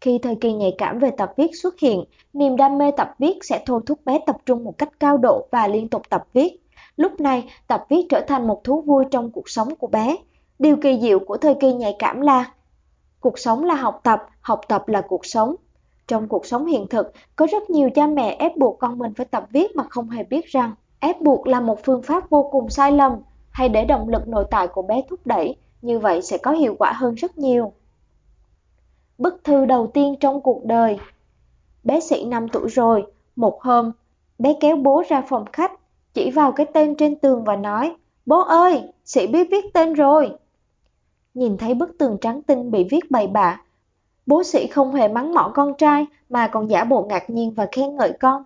khi 0.01 0.19
thời 0.23 0.35
kỳ 0.35 0.53
nhạy 0.53 0.75
cảm 0.77 0.99
về 0.99 1.11
tập 1.11 1.33
viết 1.37 1.51
xuất 1.61 1.79
hiện, 1.79 2.03
niềm 2.33 2.55
đam 2.55 2.77
mê 2.77 2.91
tập 2.91 3.15
viết 3.19 3.37
sẽ 3.41 3.63
thôi 3.65 3.81
thúc 3.85 3.99
bé 4.05 4.19
tập 4.25 4.37
trung 4.45 4.63
một 4.63 4.77
cách 4.77 4.89
cao 4.99 5.17
độ 5.17 5.47
và 5.51 5.67
liên 5.67 5.87
tục 5.87 6.01
tập 6.09 6.27
viết. 6.33 6.61
Lúc 6.97 7.19
này, 7.19 7.49
tập 7.67 7.85
viết 7.89 8.05
trở 8.09 8.21
thành 8.27 8.47
một 8.47 8.63
thú 8.63 8.81
vui 8.81 9.05
trong 9.11 9.31
cuộc 9.31 9.49
sống 9.49 9.75
của 9.75 9.87
bé. 9.87 10.15
Điều 10.59 10.75
kỳ 10.75 10.99
diệu 11.01 11.19
của 11.19 11.37
thời 11.37 11.55
kỳ 11.55 11.73
nhạy 11.73 11.95
cảm 11.99 12.21
là 12.21 12.51
Cuộc 13.19 13.39
sống 13.39 13.63
là 13.63 13.75
học 13.75 13.99
tập, 14.03 14.25
học 14.41 14.61
tập 14.67 14.87
là 14.87 15.01
cuộc 15.01 15.25
sống. 15.25 15.55
Trong 16.07 16.27
cuộc 16.27 16.45
sống 16.45 16.65
hiện 16.65 16.87
thực, 16.87 17.11
có 17.35 17.47
rất 17.51 17.69
nhiều 17.69 17.89
cha 17.95 18.07
mẹ 18.07 18.35
ép 18.39 18.57
buộc 18.57 18.79
con 18.79 18.97
mình 18.97 19.13
phải 19.13 19.25
tập 19.25 19.47
viết 19.51 19.75
mà 19.75 19.83
không 19.89 20.09
hề 20.09 20.23
biết 20.23 20.45
rằng 20.45 20.75
ép 20.99 21.21
buộc 21.21 21.47
là 21.47 21.59
một 21.59 21.83
phương 21.83 22.01
pháp 22.01 22.29
vô 22.29 22.49
cùng 22.51 22.69
sai 22.69 22.91
lầm, 22.91 23.13
hay 23.51 23.69
để 23.69 23.85
động 23.85 24.09
lực 24.09 24.27
nội 24.27 24.45
tại 24.51 24.67
của 24.67 24.81
bé 24.81 25.01
thúc 25.09 25.19
đẩy, 25.25 25.55
như 25.81 25.99
vậy 25.99 26.21
sẽ 26.21 26.37
có 26.37 26.51
hiệu 26.51 26.75
quả 26.79 26.91
hơn 26.91 27.15
rất 27.15 27.37
nhiều. 27.37 27.73
Bức 29.21 29.43
thư 29.43 29.65
đầu 29.65 29.87
tiên 29.87 30.15
trong 30.19 30.41
cuộc 30.41 30.65
đời 30.65 30.99
Bé 31.83 31.99
sĩ 31.99 32.25
5 32.25 32.47
tuổi 32.47 32.67
rồi, 32.69 33.05
một 33.35 33.61
hôm, 33.61 33.91
bé 34.39 34.53
kéo 34.59 34.75
bố 34.75 35.03
ra 35.09 35.21
phòng 35.27 35.45
khách, 35.53 35.71
chỉ 36.13 36.31
vào 36.31 36.51
cái 36.51 36.65
tên 36.73 36.95
trên 36.95 37.15
tường 37.15 37.43
và 37.43 37.55
nói, 37.55 37.95
Bố 38.25 38.39
ơi, 38.39 38.83
sĩ 39.05 39.27
biết 39.27 39.47
viết 39.51 39.73
tên 39.73 39.93
rồi. 39.93 40.37
Nhìn 41.33 41.57
thấy 41.57 41.73
bức 41.73 41.97
tường 41.99 42.17
trắng 42.21 42.41
tinh 42.41 42.71
bị 42.71 42.87
viết 42.91 43.11
bậy 43.11 43.27
bạ, 43.27 43.61
bố 44.25 44.43
sĩ 44.43 44.67
không 44.67 44.95
hề 44.95 45.07
mắng 45.07 45.33
mỏ 45.33 45.51
con 45.55 45.73
trai 45.77 46.05
mà 46.29 46.47
còn 46.47 46.69
giả 46.69 46.83
bộ 46.83 47.05
ngạc 47.09 47.29
nhiên 47.29 47.53
và 47.53 47.67
khen 47.71 47.95
ngợi 47.95 48.13
con. 48.19 48.43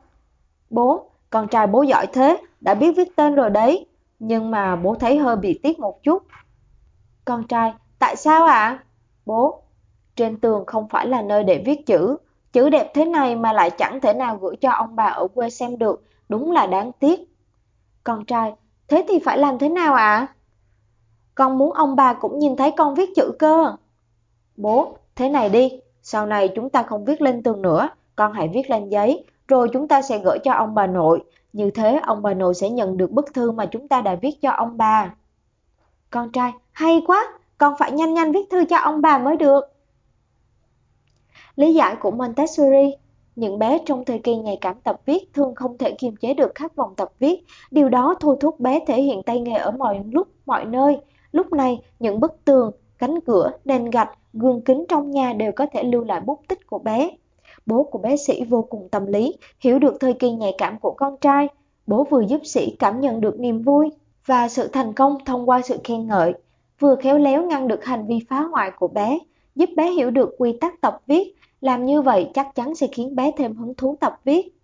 Bố, 0.70 1.10
con 1.30 1.48
trai 1.48 1.68
bố 1.68 1.84
giỏi 1.84 2.08
thế, 2.14 2.38
đã 2.62 2.74
biết 2.74 2.92
viết 2.98 3.16
tên 3.16 3.36
rồi 3.36 3.50
đấy, 3.50 3.86
nhưng 4.20 4.52
mà 4.52 4.76
bố 4.76 4.96
thấy 4.96 5.18
hơi 5.18 5.36
bị 5.36 5.60
tiếc 5.64 5.80
một 5.80 6.04
chút. 6.04 6.24
Con 7.26 7.48
trai, 7.48 7.74
tại 8.00 8.16
sao 8.16 8.46
ạ? 8.46 8.54
À? 8.54 8.84
Bố, 9.26 9.62
trên 10.16 10.40
tường 10.40 10.64
không 10.68 10.88
phải 10.90 11.08
là 11.08 11.22
nơi 11.22 11.44
để 11.44 11.64
viết 11.66 11.86
chữ, 11.86 12.18
chữ 12.54 12.70
đẹp 12.70 12.92
thế 12.94 13.06
này 13.06 13.36
mà 13.36 13.54
lại 13.54 13.70
chẳng 13.70 14.00
thể 14.02 14.14
nào 14.14 14.38
gửi 14.38 14.56
cho 14.56 14.72
ông 14.72 14.96
bà 14.96 15.06
ở 15.06 15.28
quê 15.28 15.50
xem 15.50 15.78
được, 15.78 16.04
đúng 16.30 16.52
là 16.52 16.68
đáng 16.68 16.92
tiếc. 16.92 17.20
Con 18.04 18.26
trai, 18.26 18.54
thế 18.88 19.06
thì 19.08 19.20
phải 19.20 19.38
làm 19.38 19.60
thế 19.60 19.70
nào 19.70 19.94
ạ? 19.94 20.16
À? 20.16 20.28
Con 21.36 21.58
muốn 21.58 21.72
ông 21.74 21.96
bà 21.96 22.14
cũng 22.14 22.40
nhìn 22.40 22.56
thấy 22.56 22.72
con 22.78 22.96
viết 22.96 23.10
chữ 23.16 23.32
cơ. 23.40 23.76
Bố, 24.58 24.98
thế 25.16 25.30
này 25.30 25.50
đi, 25.50 25.80
sau 26.02 26.26
này 26.26 26.50
chúng 26.56 26.70
ta 26.70 26.84
không 26.84 27.06
viết 27.06 27.22
lên 27.22 27.44
tường 27.44 27.62
nữa, 27.62 27.90
con 28.16 28.34
hãy 28.34 28.48
viết 28.54 28.70
lên 28.70 28.90
giấy, 28.90 29.26
rồi 29.48 29.70
chúng 29.74 29.88
ta 29.88 30.02
sẽ 30.02 30.18
gửi 30.20 30.40
cho 30.44 30.54
ông 30.54 30.76
bà 30.76 30.88
nội. 30.88 31.24
Như 31.54 31.72
thế 31.72 32.00
ông 32.04 32.22
bà 32.22 32.34
nội 32.34 32.54
sẽ 32.54 32.70
nhận 32.70 32.98
được 32.98 33.12
bức 33.12 33.34
thư 33.34 33.52
mà 33.52 33.66
chúng 33.66 33.88
ta 33.88 34.02
đã 34.02 34.16
viết 34.16 34.42
cho 34.42 34.52
ông 34.52 34.78
bà. 34.78 35.14
Con 36.10 36.32
trai, 36.32 36.52
hay 36.72 37.04
quá, 37.08 37.34
con 37.58 37.74
phải 37.80 37.92
nhanh 37.92 38.14
nhanh 38.14 38.32
viết 38.32 38.50
thư 38.50 38.66
cho 38.66 38.78
ông 38.78 39.02
bà 39.02 39.18
mới 39.18 39.38
được. 39.38 39.75
Lý 41.56 41.74
giải 41.74 41.96
của 42.00 42.12
Montessori 42.12 42.96
những 43.36 43.60
bé 43.60 43.80
trong 43.86 44.06
thời 44.06 44.20
kỳ 44.20 44.36
nhạy 44.36 44.58
cảm 44.62 44.76
tập 44.84 45.02
viết 45.06 45.34
thường 45.34 45.56
không 45.56 45.78
thể 45.78 45.92
kiềm 45.92 46.16
chế 46.16 46.34
được 46.34 46.56
khát 46.56 46.76
vọng 46.76 46.94
tập 46.98 47.12
viết, 47.20 47.44
điều 47.72 47.90
đó 47.90 48.16
thôi 48.20 48.38
thúc 48.40 48.60
bé 48.60 48.80
thể 48.88 49.02
hiện 49.02 49.24
tay 49.24 49.40
nghề 49.40 49.54
ở 49.54 49.72
mọi 49.72 50.04
lúc, 50.12 50.28
mọi 50.46 50.66
nơi. 50.66 50.98
Lúc 51.32 51.54
này, 51.54 51.82
những 52.00 52.20
bức 52.20 52.46
tường, 52.46 52.72
cánh 52.98 53.22
cửa, 53.22 53.52
nền 53.66 53.90
gạch, 53.90 54.10
gương 54.34 54.62
kính 54.62 54.86
trong 54.90 55.12
nhà 55.12 55.34
đều 55.34 55.52
có 55.52 55.66
thể 55.74 55.84
lưu 55.84 56.04
lại 56.04 56.22
bút 56.22 56.42
tích 56.48 56.68
của 56.68 56.80
bé. 56.80 57.10
Bố 57.66 57.84
của 57.84 58.00
bé 58.00 58.18
sĩ 58.18 58.44
vô 58.44 58.62
cùng 58.62 58.90
tâm 58.92 59.06
lý, 59.06 59.36
hiểu 59.60 59.80
được 59.80 59.98
thời 60.00 60.14
kỳ 60.14 60.32
nhạy 60.32 60.56
cảm 60.58 60.80
của 60.80 60.92
con 60.92 61.18
trai. 61.22 61.48
Bố 61.88 62.04
vừa 62.04 62.22
giúp 62.22 62.42
sĩ 62.44 62.76
cảm 62.80 63.00
nhận 63.00 63.22
được 63.22 63.40
niềm 63.40 63.62
vui 63.62 63.90
và 64.26 64.48
sự 64.48 64.68
thành 64.68 64.94
công 64.94 65.18
thông 65.26 65.50
qua 65.50 65.62
sự 65.62 65.78
khen 65.84 66.08
ngợi, 66.08 66.34
vừa 66.80 66.96
khéo 66.96 67.18
léo 67.18 67.46
ngăn 67.46 67.68
được 67.68 67.86
hành 67.86 68.08
vi 68.08 68.20
phá 68.30 68.42
hoại 68.42 68.72
của 68.80 68.88
bé, 68.88 69.20
giúp 69.56 69.70
bé 69.76 69.92
hiểu 69.92 70.12
được 70.12 70.36
quy 70.38 70.58
tắc 70.62 70.82
tập 70.82 71.02
viết. 71.08 71.36
Làm 71.62 71.86
như 71.86 72.02
vậy 72.02 72.32
chắc 72.34 72.56
chắn 72.56 72.76
sẽ 72.76 72.88
khiến 72.88 73.16
bé 73.16 73.32
thêm 73.38 73.56
hứng 73.56 73.74
thú 73.74 73.98
tập 74.00 74.20
viết. 74.24 74.56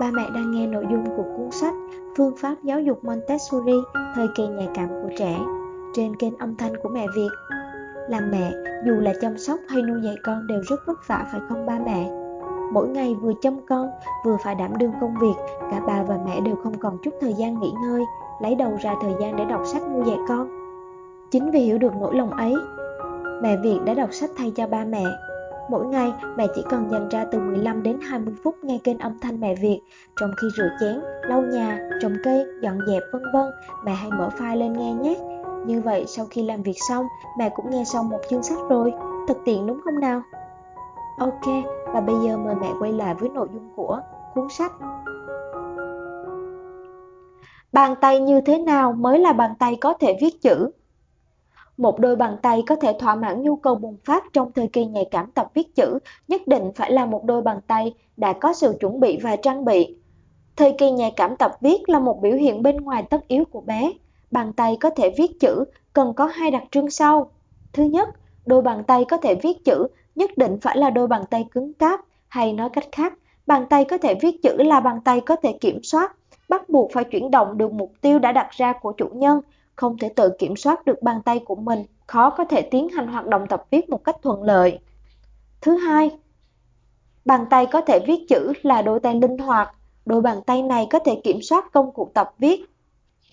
Ba 0.00 0.10
mẹ 0.10 0.30
đang 0.34 0.50
nghe 0.50 0.66
nội 0.66 0.86
dung 0.90 1.04
của 1.16 1.24
cuốn 1.36 1.50
sách 1.50 1.74
Phương 2.16 2.36
pháp 2.36 2.54
giáo 2.64 2.80
dục 2.80 3.04
Montessori, 3.04 3.76
thời 4.14 4.28
kỳ 4.34 4.46
nhạy 4.46 4.68
cảm 4.74 4.88
của 4.88 5.10
trẻ 5.18 5.38
trên 5.94 6.16
kênh 6.16 6.38
âm 6.38 6.56
thanh 6.56 6.72
của 6.82 6.88
mẹ 6.88 7.06
Việt. 7.14 7.30
Làm 8.08 8.30
mẹ, 8.30 8.52
dù 8.86 8.92
là 8.92 9.12
chăm 9.20 9.38
sóc 9.38 9.60
hay 9.68 9.82
nuôi 9.82 10.00
dạy 10.02 10.14
con 10.22 10.46
đều 10.46 10.62
rất 10.62 10.80
vất 10.86 10.98
vả 11.06 11.26
phải 11.32 11.40
không 11.48 11.66
ba 11.66 11.78
mẹ? 11.86 12.10
Mỗi 12.72 12.88
ngày 12.88 13.14
vừa 13.14 13.32
chăm 13.40 13.66
con, 13.66 13.90
vừa 14.24 14.36
phải 14.44 14.54
đảm 14.54 14.78
đương 14.78 14.92
công 15.00 15.14
việc, 15.20 15.34
cả 15.70 15.80
bà 15.86 16.02
và 16.02 16.18
mẹ 16.26 16.40
đều 16.40 16.56
không 16.56 16.78
còn 16.78 16.98
chút 17.02 17.14
thời 17.20 17.34
gian 17.34 17.60
nghỉ 17.60 17.72
ngơi, 17.82 18.02
lấy 18.40 18.54
đầu 18.54 18.78
ra 18.82 18.94
thời 19.02 19.14
gian 19.20 19.36
để 19.36 19.44
đọc 19.44 19.62
sách 19.64 19.82
nuôi 19.90 20.02
dạy 20.06 20.18
con. 20.28 20.48
Chính 21.30 21.50
vì 21.50 21.60
hiểu 21.60 21.78
được 21.78 21.92
nỗi 22.00 22.14
lòng 22.14 22.30
ấy, 22.30 22.54
mẹ 23.42 23.56
Việt 23.62 23.78
đã 23.84 23.94
đọc 23.94 24.08
sách 24.12 24.30
thay 24.36 24.52
cho 24.56 24.66
ba 24.66 24.84
mẹ. 24.84 25.04
Mỗi 25.68 25.86
ngày, 25.86 26.12
mẹ 26.36 26.46
chỉ 26.54 26.62
cần 26.70 26.90
dành 26.90 27.08
ra 27.08 27.24
từ 27.24 27.38
15 27.38 27.82
đến 27.82 27.98
20 28.00 28.34
phút 28.44 28.56
nghe 28.62 28.78
kênh 28.84 28.98
âm 28.98 29.18
thanh 29.18 29.40
mẹ 29.40 29.54
Việt, 29.54 29.80
trong 30.20 30.30
khi 30.40 30.48
rửa 30.56 30.68
chén, 30.80 31.00
lau 31.28 31.42
nhà, 31.42 31.90
trồng 32.00 32.16
cây, 32.24 32.44
dọn 32.62 32.78
dẹp 32.86 33.02
vân 33.12 33.22
vân, 33.32 33.46
mẹ 33.84 33.92
hãy 33.92 34.10
mở 34.10 34.30
file 34.38 34.56
lên 34.56 34.72
nghe 34.72 34.92
nhé. 34.92 35.16
Như 35.66 35.80
vậy 35.80 36.04
sau 36.06 36.26
khi 36.30 36.42
làm 36.42 36.62
việc 36.62 36.76
xong, 36.88 37.06
mẹ 37.38 37.48
cũng 37.48 37.70
nghe 37.70 37.84
xong 37.84 38.08
một 38.08 38.20
chương 38.30 38.42
sách 38.42 38.58
rồi, 38.70 38.92
thực 39.28 39.36
tiện 39.44 39.66
đúng 39.66 39.80
không 39.84 40.00
nào? 40.00 40.22
Ok, 41.18 41.64
và 41.86 42.00
bây 42.00 42.16
giờ 42.22 42.36
mời 42.36 42.54
mẹ 42.54 42.68
quay 42.78 42.92
lại 42.92 43.14
với 43.14 43.28
nội 43.28 43.48
dung 43.54 43.68
của 43.76 44.00
cuốn 44.34 44.48
sách. 44.50 44.72
Bàn 47.72 47.94
tay 48.00 48.20
như 48.20 48.40
thế 48.40 48.58
nào 48.58 48.92
mới 48.92 49.18
là 49.18 49.32
bàn 49.32 49.54
tay 49.58 49.76
có 49.80 49.94
thể 50.00 50.16
viết 50.20 50.42
chữ? 50.42 50.70
Một 51.76 51.98
đôi 51.98 52.16
bàn 52.16 52.36
tay 52.42 52.62
có 52.66 52.76
thể 52.76 52.96
thỏa 52.98 53.14
mãn 53.14 53.42
nhu 53.42 53.56
cầu 53.56 53.74
bùng 53.74 53.96
phát 54.04 54.24
trong 54.32 54.52
thời 54.52 54.68
kỳ 54.68 54.84
nhạy 54.84 55.08
cảm 55.10 55.30
tập 55.30 55.50
viết 55.54 55.74
chữ, 55.74 55.98
nhất 56.28 56.46
định 56.46 56.72
phải 56.74 56.92
là 56.92 57.06
một 57.06 57.24
đôi 57.24 57.42
bàn 57.42 57.60
tay 57.66 57.94
đã 58.16 58.32
có 58.32 58.52
sự 58.52 58.76
chuẩn 58.80 59.00
bị 59.00 59.18
và 59.22 59.36
trang 59.36 59.64
bị. 59.64 59.96
Thời 60.56 60.72
kỳ 60.78 60.90
nhạy 60.90 61.10
cảm 61.16 61.36
tập 61.36 61.52
viết 61.60 61.88
là 61.88 61.98
một 61.98 62.22
biểu 62.22 62.36
hiện 62.36 62.62
bên 62.62 62.76
ngoài 62.76 63.02
tất 63.10 63.28
yếu 63.28 63.44
của 63.44 63.60
bé. 63.60 63.92
Bàn 64.30 64.52
tay 64.52 64.76
có 64.80 64.90
thể 64.90 65.14
viết 65.18 65.40
chữ 65.40 65.64
cần 65.92 66.12
có 66.14 66.26
hai 66.26 66.50
đặc 66.50 66.62
trưng 66.70 66.90
sau. 66.90 67.30
Thứ 67.72 67.82
nhất, 67.82 68.08
đôi 68.46 68.62
bàn 68.62 68.84
tay 68.84 69.04
có 69.04 69.16
thể 69.16 69.34
viết 69.34 69.64
chữ 69.64 69.86
nhất 70.14 70.30
định 70.36 70.58
phải 70.62 70.76
là 70.76 70.90
đôi 70.90 71.06
bàn 71.06 71.22
tay 71.30 71.46
cứng 71.50 71.74
cáp, 71.74 72.00
hay 72.28 72.52
nói 72.52 72.68
cách 72.72 72.88
khác, 72.92 73.12
bàn 73.46 73.66
tay 73.70 73.84
có 73.84 73.98
thể 73.98 74.14
viết 74.14 74.42
chữ 74.42 74.56
là 74.56 74.80
bàn 74.80 75.00
tay 75.04 75.20
có 75.20 75.36
thể 75.36 75.58
kiểm 75.60 75.82
soát, 75.82 76.16
bắt 76.48 76.68
buộc 76.68 76.92
phải 76.92 77.04
chuyển 77.04 77.30
động 77.30 77.58
được 77.58 77.72
mục 77.72 77.92
tiêu 78.00 78.18
đã 78.18 78.32
đặt 78.32 78.50
ra 78.50 78.72
của 78.72 78.92
chủ 78.92 79.08
nhân, 79.14 79.40
không 79.76 79.98
thể 79.98 80.08
tự 80.08 80.30
kiểm 80.38 80.56
soát 80.56 80.84
được 80.84 81.02
bàn 81.02 81.22
tay 81.24 81.38
của 81.38 81.54
mình, 81.54 81.84
khó 82.06 82.30
có 82.30 82.44
thể 82.44 82.62
tiến 82.62 82.88
hành 82.88 83.08
hoạt 83.08 83.26
động 83.26 83.46
tập 83.48 83.64
viết 83.70 83.90
một 83.90 84.04
cách 84.04 84.16
thuận 84.22 84.42
lợi. 84.42 84.78
Thứ 85.60 85.76
hai, 85.76 86.10
bàn 87.24 87.46
tay 87.50 87.66
có 87.66 87.80
thể 87.80 88.00
viết 88.06 88.28
chữ 88.28 88.52
là 88.62 88.82
đôi 88.82 89.00
tay 89.00 89.14
linh 89.14 89.38
hoạt, 89.38 89.74
đôi 90.06 90.20
bàn 90.20 90.42
tay 90.46 90.62
này 90.62 90.86
có 90.90 90.98
thể 90.98 91.20
kiểm 91.24 91.42
soát 91.42 91.72
công 91.72 91.92
cụ 91.92 92.10
tập 92.14 92.34
viết, 92.38 92.64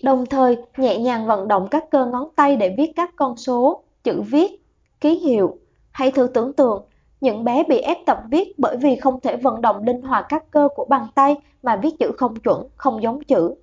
đồng 0.02 0.26
thời 0.26 0.56
nhẹ 0.76 0.98
nhàng 0.98 1.26
vận 1.26 1.48
động 1.48 1.68
các 1.70 1.90
cơ 1.90 2.06
ngón 2.06 2.28
tay 2.36 2.56
để 2.56 2.74
viết 2.78 2.92
các 2.96 3.10
con 3.16 3.36
số, 3.36 3.82
chữ 4.04 4.22
viết, 4.22 4.62
ký 5.00 5.18
hiệu. 5.18 5.58
Hãy 5.90 6.10
thử 6.10 6.26
tưởng 6.26 6.52
tượng, 6.52 6.84
những 7.20 7.44
bé 7.44 7.64
bị 7.68 7.78
ép 7.78 7.98
tập 8.06 8.22
viết 8.30 8.58
bởi 8.58 8.76
vì 8.76 8.96
không 8.96 9.20
thể 9.20 9.36
vận 9.36 9.60
động 9.60 9.84
linh 9.84 10.02
hoạt 10.02 10.26
các 10.28 10.50
cơ 10.50 10.68
của 10.74 10.84
bàn 10.84 11.06
tay 11.14 11.36
mà 11.62 11.76
viết 11.76 11.98
chữ 11.98 12.10
không 12.16 12.36
chuẩn, 12.36 12.68
không 12.76 13.02
giống 13.02 13.24
chữ. 13.24 13.54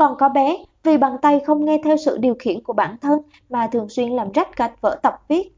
Còn 0.00 0.16
có 0.18 0.28
bé, 0.28 0.56
vì 0.82 0.96
bàn 0.96 1.16
tay 1.22 1.40
không 1.40 1.64
nghe 1.64 1.80
theo 1.84 1.96
sự 1.96 2.18
điều 2.18 2.34
khiển 2.38 2.62
của 2.62 2.72
bản 2.72 2.96
thân 3.00 3.22
mà 3.50 3.66
thường 3.72 3.88
xuyên 3.88 4.10
làm 4.10 4.32
rách 4.32 4.56
gạch 4.56 4.80
vỡ 4.80 4.98
tập 5.02 5.14
viết. 5.28 5.54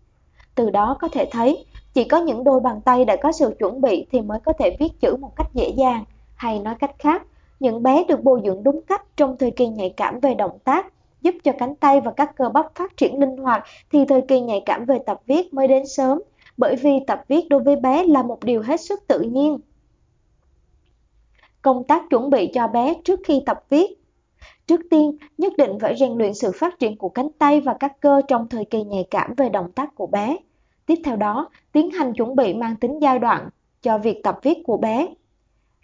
Từ 0.55 0.71
đó 0.71 0.97
có 1.01 1.09
thể 1.09 1.29
thấy, 1.31 1.65
chỉ 1.95 2.05
có 2.05 2.19
những 2.19 2.45
đôi 2.45 2.61
bàn 2.61 2.81
tay 2.81 3.05
đã 3.05 3.17
có 3.23 3.33
sự 3.33 3.55
chuẩn 3.59 3.81
bị 3.81 4.07
thì 4.13 4.21
mới 4.21 4.39
có 4.45 4.53
thể 4.59 4.77
viết 4.81 5.01
chữ 5.01 5.17
một 5.17 5.37
cách 5.37 5.47
dễ 5.55 5.69
dàng, 5.69 6.05
hay 6.35 6.59
nói 6.59 6.75
cách 6.79 6.91
khác, 6.99 7.23
những 7.61 7.83
bé 7.83 8.05
được 8.09 8.25
bồi 8.25 8.41
dưỡng 8.45 8.63
đúng 8.63 8.81
cách 8.83 9.03
trong 9.17 9.37
thời 9.37 9.51
kỳ 9.51 9.67
nhạy 9.67 9.91
cảm 9.97 10.21
về 10.21 10.35
động 10.35 10.59
tác, 10.65 10.87
giúp 11.23 11.35
cho 11.45 11.53
cánh 11.59 11.75
tay 11.75 12.01
và 12.01 12.11
các 12.11 12.37
cơ 12.37 12.49
bắp 12.49 12.75
phát 12.75 12.97
triển 12.97 13.21
linh 13.21 13.37
hoạt 13.37 13.65
thì 13.93 14.05
thời 14.05 14.21
kỳ 14.21 14.41
nhạy 14.41 14.63
cảm 14.67 14.85
về 14.85 14.99
tập 15.07 15.21
viết 15.27 15.55
mới 15.55 15.69
đến 15.69 15.87
sớm, 15.87 16.23
bởi 16.57 16.77
vì 16.77 16.93
tập 17.07 17.25
viết 17.29 17.49
đối 17.51 17.63
với 17.63 17.77
bé 17.77 18.05
là 18.05 18.23
một 18.23 18.45
điều 18.45 18.63
hết 18.63 18.81
sức 18.81 19.07
tự 19.07 19.21
nhiên. 19.21 19.59
Công 21.63 21.85
tác 21.85 22.03
chuẩn 22.11 22.31
bị 22.31 22.51
cho 22.55 22.69
bé 22.69 22.95
trước 23.05 23.21
khi 23.25 23.43
tập 23.47 23.65
viết 23.71 24.02
Trước 24.67 24.81
tiên, 24.91 25.17
nhất 25.39 25.53
định 25.59 25.79
phải 25.81 25.97
rèn 25.97 26.13
luyện 26.19 26.35
sự 26.35 26.53
phát 26.55 26.79
triển 26.79 26.97
của 26.97 27.09
cánh 27.09 27.29
tay 27.39 27.61
và 27.61 27.77
các 27.81 28.01
cơ 28.01 28.23
trong 28.29 28.49
thời 28.49 28.65
kỳ 28.65 28.83
nhạy 28.83 29.07
cảm 29.11 29.35
về 29.37 29.49
động 29.49 29.73
tác 29.73 29.95
của 29.95 30.07
bé. 30.07 30.37
Tiếp 30.87 30.95
theo 31.05 31.17
đó, 31.17 31.49
tiến 31.73 31.91
hành 31.91 32.13
chuẩn 32.13 32.37
bị 32.37 32.55
mang 32.55 32.77
tính 32.77 32.99
giai 33.03 33.19
đoạn 33.19 33.49
cho 33.83 33.99
việc 33.99 34.23
tập 34.23 34.39
viết 34.43 34.59
của 34.65 34.77
bé. 34.77 35.09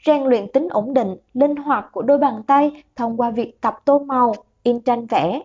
Rèn 0.07 0.23
luyện 0.23 0.53
tính 0.53 0.69
ổn 0.71 0.95
định, 0.95 1.17
linh 1.35 1.57
hoạt 1.57 1.93
của 1.93 2.03
đôi 2.03 2.19
bàn 2.19 2.43
tay 2.47 2.83
thông 2.97 3.21
qua 3.21 3.31
việc 3.31 3.61
tập 3.61 3.79
tô 3.85 3.99
màu, 3.99 4.35
in 4.63 4.81
tranh 4.81 5.07
vẽ. 5.07 5.41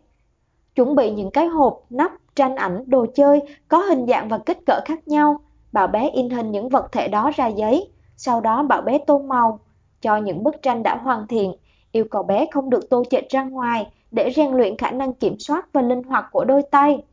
Chuẩn 0.76 0.96
bị 0.96 1.12
những 1.12 1.32
cái 1.32 1.48
hộp, 1.48 1.84
nắp, 1.90 2.12
tranh 2.36 2.56
ảnh, 2.56 2.84
đồ 2.88 3.06
chơi 3.16 3.42
có 3.68 3.78
hình 3.78 4.06
dạng 4.08 4.30
và 4.30 4.38
kích 4.38 4.60
cỡ 4.66 4.80
khác 4.86 5.08
nhau. 5.08 5.40
Bảo 5.72 5.88
bé 5.88 6.10
in 6.10 6.30
hình 6.30 6.52
những 6.52 6.70
vật 6.70 6.92
thể 6.92 7.08
đó 7.08 7.32
ra 7.36 7.48
giấy, 7.48 7.88
sau 8.18 8.42
đó 8.42 8.64
bảo 8.64 8.82
bé 8.82 8.98
tô 9.08 9.20
màu, 9.20 9.60
cho 10.02 10.18
những 10.18 10.44
bức 10.44 10.62
tranh 10.62 10.84
đã 10.84 10.96
hoàn 10.96 11.28
thiện. 11.28 11.54
Yêu 11.94 12.06
cầu 12.12 12.24
bé 12.24 12.46
không 12.52 12.70
được 12.70 12.90
tô 12.90 13.04
chệch 13.10 13.30
ra 13.30 13.44
ngoài 13.44 13.92
để 14.12 14.32
rèn 14.36 14.52
luyện 14.52 14.78
khả 14.78 14.92
năng 14.92 15.14
kiểm 15.14 15.40
soát 15.40 15.74
và 15.74 15.82
linh 15.82 16.04
hoạt 16.04 16.26
của 16.32 16.46
đôi 16.46 16.64
tay. 16.72 17.04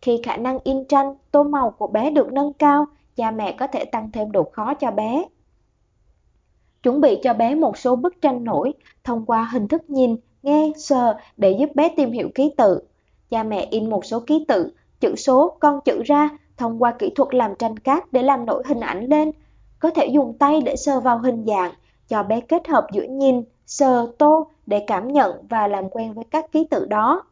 Khi 0.00 0.20
khả 0.22 0.36
năng 0.36 0.58
in 0.64 0.84
tranh, 0.84 1.14
tô 1.30 1.42
màu 1.42 1.70
của 1.70 1.86
bé 1.86 2.10
được 2.10 2.32
nâng 2.32 2.52
cao, 2.52 2.86
cha 3.16 3.30
mẹ 3.30 3.52
có 3.52 3.66
thể 3.66 3.84
tăng 3.84 4.12
thêm 4.12 4.32
độ 4.32 4.42
khó 4.52 4.74
cho 4.74 4.90
bé. 4.90 5.24
Chuẩn 6.82 7.00
bị 7.00 7.18
cho 7.22 7.34
bé 7.34 7.54
một 7.54 7.78
số 7.78 7.96
bức 7.96 8.20
tranh 8.22 8.44
nổi 8.44 8.72
thông 9.04 9.26
qua 9.26 9.48
hình 9.52 9.68
thức 9.68 9.90
nhìn, 9.90 10.16
nghe, 10.42 10.72
sờ 10.76 11.16
để 11.36 11.56
giúp 11.60 11.70
bé 11.74 11.88
tìm 11.96 12.12
hiểu 12.12 12.28
ký 12.34 12.52
tự. 12.56 12.80
Cha 13.30 13.42
mẹ 13.42 13.66
in 13.70 13.90
một 13.90 14.04
số 14.04 14.20
ký 14.20 14.44
tự, 14.48 14.72
chữ 15.00 15.14
số, 15.16 15.56
con 15.60 15.80
chữ 15.84 16.02
ra 16.04 16.28
thông 16.56 16.82
qua 16.82 16.94
kỹ 16.98 17.10
thuật 17.14 17.34
làm 17.34 17.54
tranh 17.58 17.76
cát 17.76 18.12
để 18.12 18.22
làm 18.22 18.46
nổi 18.46 18.62
hình 18.66 18.80
ảnh 18.80 19.06
lên. 19.06 19.32
Có 19.78 19.90
thể 19.90 20.06
dùng 20.06 20.38
tay 20.38 20.60
để 20.60 20.76
sờ 20.76 21.00
vào 21.00 21.18
hình 21.18 21.44
dạng, 21.46 21.72
cho 22.08 22.22
bé 22.22 22.40
kết 22.40 22.68
hợp 22.68 22.86
giữa 22.92 23.04
nhìn, 23.04 23.42
sờ, 23.66 24.12
tô 24.18 24.50
để 24.66 24.84
cảm 24.86 25.08
nhận 25.08 25.46
và 25.48 25.68
làm 25.68 25.88
quen 25.90 26.12
với 26.12 26.24
các 26.30 26.52
ký 26.52 26.66
tự 26.70 26.84
đó 26.84 27.22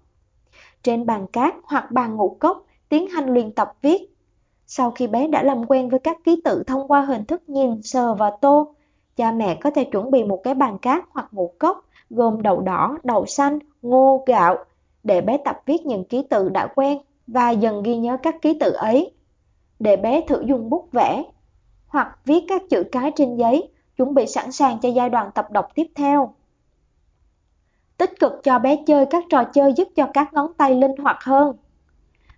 trên 0.82 1.06
bàn 1.06 1.26
cát 1.26 1.54
hoặc 1.64 1.90
bàn 1.90 2.16
ngũ 2.16 2.36
cốc, 2.40 2.64
tiến 2.88 3.06
hành 3.06 3.34
luyện 3.34 3.52
tập 3.52 3.72
viết. 3.82 4.16
Sau 4.66 4.90
khi 4.90 5.06
bé 5.06 5.28
đã 5.28 5.42
làm 5.42 5.66
quen 5.66 5.88
với 5.88 6.00
các 6.00 6.18
ký 6.24 6.40
tự 6.44 6.62
thông 6.66 6.88
qua 6.88 7.00
hình 7.00 7.24
thức 7.24 7.48
nhìn, 7.48 7.82
sờ 7.82 8.14
và 8.14 8.30
tô, 8.40 8.74
cha 9.16 9.32
mẹ 9.32 9.54
có 9.54 9.70
thể 9.70 9.84
chuẩn 9.84 10.10
bị 10.10 10.24
một 10.24 10.40
cái 10.44 10.54
bàn 10.54 10.78
cát 10.78 11.04
hoặc 11.10 11.28
ngũ 11.32 11.54
cốc 11.58 11.84
gồm 12.10 12.42
đậu 12.42 12.60
đỏ, 12.60 12.98
đậu 13.04 13.26
xanh, 13.26 13.58
ngô, 13.82 14.24
gạo 14.26 14.56
để 15.02 15.20
bé 15.20 15.38
tập 15.44 15.62
viết 15.66 15.86
những 15.86 16.04
ký 16.04 16.22
tự 16.30 16.48
đã 16.48 16.66
quen 16.74 16.98
và 17.26 17.50
dần 17.50 17.82
ghi 17.82 17.96
nhớ 17.96 18.16
các 18.22 18.42
ký 18.42 18.58
tự 18.60 18.72
ấy. 18.72 19.12
Để 19.78 19.96
bé 19.96 20.20
thử 20.20 20.42
dùng 20.46 20.70
bút 20.70 20.88
vẽ 20.92 21.22
hoặc 21.86 22.18
viết 22.24 22.44
các 22.48 22.62
chữ 22.70 22.82
cái 22.92 23.12
trên 23.16 23.36
giấy, 23.36 23.68
chuẩn 23.96 24.14
bị 24.14 24.26
sẵn 24.26 24.52
sàng 24.52 24.78
cho 24.78 24.88
giai 24.88 25.10
đoạn 25.10 25.30
tập 25.34 25.50
đọc 25.50 25.68
tiếp 25.74 25.86
theo. 25.94 26.34
Tích 27.96 28.20
cực 28.20 28.32
cho 28.42 28.58
bé 28.58 28.76
chơi 28.86 29.06
các 29.10 29.24
trò 29.30 29.44
chơi 29.44 29.72
giúp 29.72 29.88
cho 29.96 30.08
các 30.14 30.32
ngón 30.32 30.52
tay 30.54 30.74
linh 30.74 30.96
hoạt 30.96 31.16
hơn. 31.20 31.56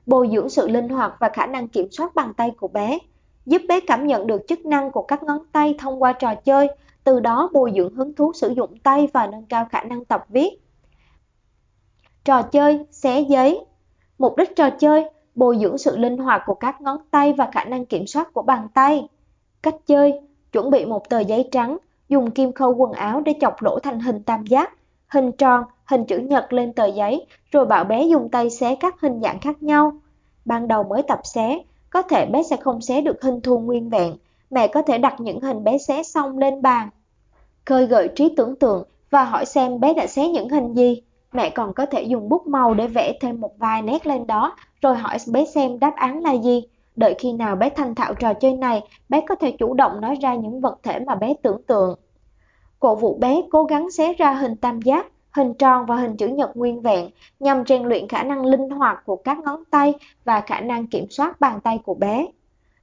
Bồi 0.07 0.29
dưỡng 0.33 0.49
sự 0.49 0.69
linh 0.69 0.89
hoạt 0.89 1.13
và 1.21 1.29
khả 1.29 1.47
năng 1.47 1.69
kiểm 1.69 1.91
soát 1.91 2.15
bàn 2.15 2.35
tay 2.35 2.51
của 2.51 2.69
bé, 2.69 2.99
giúp 3.47 3.63
bé 3.69 3.81
cảm 3.81 4.07
nhận 4.07 4.27
được 4.27 4.43
chức 4.49 4.67
năng 4.67 4.91
của 4.91 5.03
các 5.03 5.23
ngón 5.23 5.39
tay 5.53 5.75
thông 5.79 6.03
qua 6.03 6.13
trò 6.13 6.35
chơi, 6.35 6.69
từ 7.05 7.21
đó 7.21 7.51
bồi 7.53 7.73
dưỡng 7.77 7.95
hứng 7.95 8.15
thú 8.15 8.33
sử 8.33 8.49
dụng 8.49 8.79
tay 8.79 9.09
và 9.13 9.27
nâng 9.27 9.47
cao 9.47 9.67
khả 9.71 9.83
năng 9.83 10.05
tập 10.05 10.25
viết. 10.29 10.51
Trò 12.25 12.43
chơi, 12.43 12.85
xé 12.91 13.21
giấy 13.21 13.65
Mục 14.19 14.37
đích 14.37 14.57
trò 14.57 14.71
chơi, 14.71 15.05
bồi 15.35 15.59
dưỡng 15.61 15.79
sự 15.79 15.97
linh 15.97 16.19
hoạt 16.19 16.43
của 16.47 16.55
các 16.55 16.81
ngón 16.81 16.99
tay 17.11 17.33
và 17.33 17.49
khả 17.53 17.65
năng 17.65 17.87
kiểm 17.87 18.07
soát 18.07 18.33
của 18.33 18.43
bàn 18.43 18.69
tay. 18.75 19.09
Cách 19.63 19.75
chơi, 19.87 20.21
chuẩn 20.57 20.71
bị 20.71 20.85
một 20.85 21.09
tờ 21.09 21.21
giấy 21.21 21.49
trắng, 21.53 21.77
dùng 22.09 22.31
kim 22.31 22.53
khâu 22.53 22.75
quần 22.75 22.93
áo 22.93 23.21
để 23.21 23.35
chọc 23.41 23.63
lỗ 23.63 23.79
thành 23.79 24.01
hình 24.01 24.23
tam 24.23 24.47
giác, 24.47 24.73
hình 25.09 25.33
tròn, 25.33 25.65
hình 25.85 26.05
chữ 26.05 26.19
nhật 26.19 26.53
lên 26.53 26.73
tờ 26.73 26.87
giấy, 26.87 27.27
rồi 27.53 27.67
bảo 27.67 27.85
bé 27.85 28.03
dùng 28.03 28.29
tay 28.29 28.51
xé 28.51 28.75
các 28.75 29.01
hình 29.01 29.21
dạng 29.23 29.41
khác 29.41 29.63
nhau. 29.63 29.93
Ban 30.45 30.69
đầu 30.69 30.85
mới 30.85 31.03
tập 31.03 31.21
xé, 31.25 31.59
có 31.91 32.03
thể 32.03 32.27
bé 32.27 32.43
sẽ 32.43 32.57
không 32.57 32.81
xé 32.81 33.01
được 33.01 33.23
hình 33.23 33.41
thù 33.41 33.59
nguyên 33.59 33.89
vẹn, 33.89 34.17
mẹ 34.51 34.69
có 34.69 34.83
thể 34.83 34.99
đặt 34.99 35.21
những 35.21 35.41
hình 35.41 35.65
bé 35.65 35.79
xé 35.79 36.03
xong 36.03 36.39
lên 36.39 36.63
bàn. 36.63 36.89
Khơi 37.65 37.87
gợi 37.87 38.09
trí 38.15 38.35
tưởng 38.37 38.57
tượng 38.57 38.85
và 39.11 39.25
hỏi 39.25 39.47
xem 39.47 39.81
bé 39.81 39.95
đã 39.95 40.07
xé 40.07 40.29
những 40.29 40.49
hình 40.49 40.75
gì. 40.75 41.03
Mẹ 41.33 41.51
còn 41.51 41.75
có 41.75 41.87
thể 41.87 42.03
dùng 42.03 42.29
bút 42.29 42.47
màu 42.47 42.75
để 42.75 42.87
vẽ 42.87 43.13
thêm 43.21 43.41
một 43.41 43.59
vài 43.59 43.83
nét 43.83 44.07
lên 44.07 44.27
đó, 44.27 44.57
rồi 44.83 44.97
hỏi 44.97 45.17
bé 45.33 45.45
xem 45.45 45.79
đáp 45.79 45.93
án 45.97 46.23
là 46.23 46.33
gì. 46.33 46.63
Đợi 46.97 47.15
khi 47.19 47.33
nào 47.33 47.57
bé 47.57 47.71
thành 47.71 47.95
thạo 47.95 48.15
trò 48.15 48.35
chơi 48.35 48.55
này, 48.55 48.83
bé 49.09 49.21
có 49.29 49.35
thể 49.35 49.51
chủ 49.51 49.75
động 49.75 50.01
nói 50.01 50.19
ra 50.23 50.35
những 50.35 50.61
vật 50.61 50.79
thể 50.83 50.99
mà 50.99 51.15
bé 51.15 51.35
tưởng 51.43 51.63
tượng. 51.63 51.99
Cổ 52.81 52.95
vũ 52.95 53.19
bé 53.19 53.43
cố 53.51 53.65
gắng 53.65 53.91
xé 53.91 54.13
ra 54.13 54.33
hình 54.33 54.57
tam 54.57 54.81
giác, 54.81 55.07
hình 55.31 55.55
tròn 55.55 55.87
và 55.87 55.97
hình 55.97 56.17
chữ 56.17 56.29
nhật 56.29 56.57
nguyên 56.57 56.81
vẹn 56.81 57.11
nhằm 57.41 57.65
rèn 57.67 57.83
luyện 57.83 58.09
khả 58.09 58.23
năng 58.23 58.47
linh 58.47 58.71
hoạt 58.71 59.03
của 59.07 59.17
các 59.17 59.39
ngón 59.39 59.63
tay 59.71 59.95
và 60.25 60.41
khả 60.41 60.61
năng 60.61 60.87
kiểm 60.87 61.07
soát 61.11 61.41
bàn 61.41 61.61
tay 61.61 61.79
của 61.85 61.95
bé. 61.95 62.27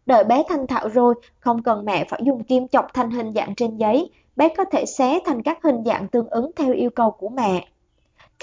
Đợi 0.05 0.23
bé 0.23 0.43
thành 0.49 0.67
thạo 0.67 0.89
rồi, 0.89 1.15
không 1.39 1.63
cần 1.63 1.85
mẹ 1.85 2.05
phải 2.09 2.21
dùng 2.23 2.43
kim 2.43 2.67
chọc 2.67 2.93
thành 2.93 3.11
hình 3.11 3.33
dạng 3.33 3.55
trên 3.55 3.77
giấy, 3.77 4.09
bé 4.35 4.49
có 4.57 4.65
thể 4.65 4.85
xé 4.85 5.19
thành 5.25 5.41
các 5.41 5.63
hình 5.63 5.83
dạng 5.85 6.07
tương 6.07 6.29
ứng 6.29 6.51
theo 6.55 6.73
yêu 6.73 6.89
cầu 6.89 7.11
của 7.11 7.29
mẹ. 7.29 7.67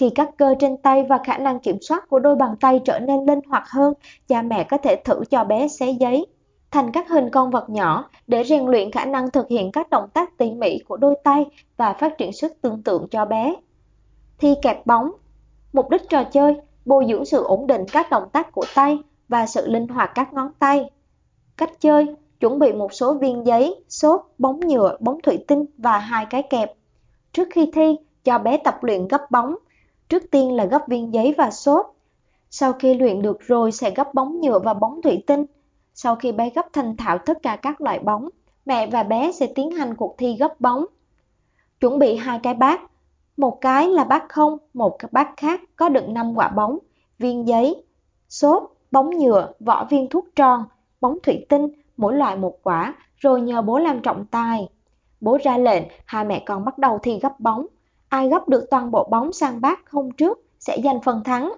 Khi 0.01 0.11
các 0.15 0.31
cơ 0.39 0.55
trên 0.59 0.77
tay 0.77 1.03
và 1.03 1.19
khả 1.25 1.39
năng 1.39 1.61
kiểm 1.61 1.77
soát 1.81 2.09
của 2.09 2.19
đôi 2.19 2.37
bàn 2.37 2.55
tay 2.61 2.81
trở 2.85 2.99
nên 2.99 3.27
linh 3.27 3.41
hoạt 3.49 3.69
hơn, 3.69 3.95
cha 4.29 4.43
mẹ 4.43 4.65
có 4.65 4.77
thể 4.77 4.97
thử 5.05 5.25
cho 5.31 5.45
bé 5.45 5.69
xé 5.69 5.91
giấy 5.91 6.27
thành 6.71 6.93
các 6.93 7.09
hình 7.09 7.31
con 7.31 7.51
vật 7.51 7.71
nhỏ 7.71 8.11
để 8.27 8.45
rèn 8.45 8.67
luyện 8.67 8.91
khả 8.91 9.05
năng 9.05 9.31
thực 9.31 9.49
hiện 9.49 9.73
các 9.73 9.91
động 9.91 10.09
tác 10.15 10.39
tỉ 10.39 10.51
mỉ 10.51 10.79
của 10.89 10.97
đôi 10.97 11.15
tay 11.25 11.47
và 11.77 11.93
phát 11.93 12.19
triển 12.19 12.33
sức 12.33 12.53
tưởng 12.63 12.83
tượng 12.83 13.09
cho 13.11 13.25
bé. 13.25 13.55
Thi 14.39 14.55
kẹp 14.63 14.87
bóng 14.87 15.11
Mục 15.73 15.91
đích 15.91 16.09
trò 16.09 16.25
chơi, 16.25 16.57
bồi 16.85 17.07
dưỡng 17.09 17.25
sự 17.25 17.45
ổn 17.45 17.67
định 17.67 17.85
các 17.93 18.11
động 18.11 18.29
tác 18.33 18.53
của 18.53 18.65
tay 18.75 18.99
và 19.29 19.47
sự 19.47 19.69
linh 19.69 19.89
hoạt 19.89 20.11
các 20.15 20.33
ngón 20.33 20.53
tay. 20.59 20.91
Cách 21.57 21.81
chơi, 21.81 22.15
chuẩn 22.41 22.59
bị 22.59 22.73
một 22.73 22.93
số 22.93 23.15
viên 23.15 23.47
giấy, 23.47 23.85
xốp, 23.89 24.33
bóng 24.39 24.61
nhựa, 24.61 24.97
bóng 25.01 25.21
thủy 25.23 25.45
tinh 25.49 25.65
và 25.79 25.99
hai 25.99 26.27
cái 26.31 26.43
kẹp. 26.43 26.73
Trước 27.33 27.49
khi 27.53 27.71
thi, 27.75 27.97
cho 28.25 28.39
bé 28.39 28.57
tập 28.57 28.85
luyện 28.85 29.09
gấp 29.09 29.31
bóng. 29.31 29.57
Trước 30.11 30.23
tiên 30.31 30.57
là 30.57 30.65
gấp 30.65 30.83
viên 30.89 31.15
giấy 31.15 31.35
và 31.39 31.51
xốp. 31.51 31.95
Sau 32.51 32.73
khi 32.73 32.95
luyện 32.95 33.23
được 33.23 33.41
rồi 33.41 33.73
sẽ 33.73 33.91
gấp 33.91 34.15
bóng 34.15 34.41
nhựa 34.41 34.59
và 34.59 34.75
bóng 34.75 35.03
thủy 35.03 35.25
tinh 35.27 35.47
sau 36.03 36.17
khi 36.17 36.33
bé 36.33 36.51
gấp 36.51 36.67
thành 36.73 36.97
thạo 36.97 37.19
tất 37.19 37.43
cả 37.43 37.57
các 37.57 37.81
loại 37.81 37.99
bóng, 37.99 38.29
mẹ 38.67 38.87
và 38.87 39.03
bé 39.03 39.33
sẽ 39.33 39.47
tiến 39.55 39.71
hành 39.71 39.95
cuộc 39.95 40.15
thi 40.19 40.37
gấp 40.37 40.61
bóng. 40.61 40.85
Chuẩn 41.81 41.99
bị 41.99 42.17
hai 42.17 42.41
cái 42.43 42.55
bát, 42.55 42.81
một 43.37 43.61
cái 43.61 43.89
là 43.89 44.05
bát 44.05 44.25
không, 44.29 44.59
một 44.75 44.97
cái 44.99 45.09
bát 45.13 45.29
khác 45.37 45.61
có 45.77 45.89
đựng 45.89 46.15
5 46.15 46.33
quả 46.37 46.49
bóng, 46.49 46.79
viên 47.19 47.49
giấy, 47.49 47.85
xốp, 48.29 48.75
bóng 48.91 49.11
nhựa, 49.19 49.53
vỏ 49.61 49.85
viên 49.91 50.09
thuốc 50.09 50.27
tròn, 50.37 50.65
bóng 51.01 51.19
thủy 51.23 51.47
tinh, 51.49 51.69
mỗi 51.97 52.15
loại 52.15 52.37
một 52.37 52.59
quả, 52.63 52.95
rồi 53.17 53.41
nhờ 53.41 53.63
bố 53.63 53.79
làm 53.79 54.03
trọng 54.03 54.27
tài. 54.27 54.69
Bố 55.21 55.39
ra 55.43 55.59
lệnh, 55.59 55.85
hai 56.05 56.25
mẹ 56.25 56.43
con 56.47 56.65
bắt 56.65 56.79
đầu 56.79 56.99
thi 56.99 57.19
gấp 57.23 57.41
bóng. 57.41 57.67
Ai 58.11 58.29
gấp 58.29 58.49
được 58.49 58.67
toàn 58.71 58.91
bộ 58.91 59.09
bóng 59.11 59.33
sang 59.33 59.61
bát 59.61 59.81
không 59.85 60.11
trước 60.11 60.39
sẽ 60.59 60.79
giành 60.85 61.01
phần 61.03 61.25
thắng. 61.25 61.53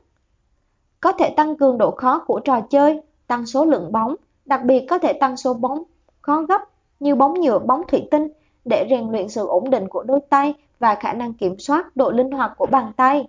Có 1.00 1.12
thể 1.12 1.34
tăng 1.36 1.56
cường 1.56 1.78
độ 1.78 1.90
khó 1.90 2.18
của 2.26 2.40
trò 2.40 2.60
chơi, 2.60 3.00
tăng 3.26 3.46
số 3.46 3.64
lượng 3.64 3.92
bóng, 3.92 4.16
đặc 4.44 4.60
biệt 4.64 4.86
có 4.90 4.98
thể 4.98 5.12
tăng 5.12 5.36
số 5.36 5.54
bóng 5.54 5.82
khó 6.20 6.42
gấp 6.42 6.60
như 7.00 7.14
bóng 7.14 7.40
nhựa, 7.40 7.58
bóng 7.58 7.82
thủy 7.88 8.08
tinh 8.10 8.28
để 8.64 8.86
rèn 8.90 9.10
luyện 9.10 9.28
sự 9.28 9.46
ổn 9.46 9.70
định 9.70 9.88
của 9.88 10.02
đôi 10.02 10.20
tay 10.20 10.54
và 10.78 10.94
khả 10.94 11.12
năng 11.12 11.34
kiểm 11.34 11.58
soát 11.58 11.96
độ 11.96 12.10
linh 12.10 12.30
hoạt 12.30 12.52
của 12.56 12.66
bàn 12.66 12.92
tay. 12.96 13.28